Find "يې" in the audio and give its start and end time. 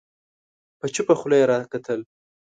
1.41-1.45